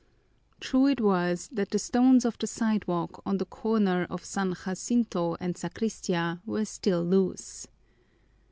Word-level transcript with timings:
True 0.59 0.87
it 0.87 0.99
was 0.99 1.47
that 1.51 1.69
the 1.69 1.77
stones 1.77 2.25
of 2.25 2.35
the 2.39 2.47
sidewalk 2.47 3.21
on 3.23 3.37
the 3.37 3.45
corner 3.45 4.07
of 4.09 4.25
San 4.25 4.55
Jacinto 4.65 5.37
and 5.39 5.53
Sacristia 5.55 6.41
were 6.43 6.65
still 6.65 7.03
loose. 7.03 7.67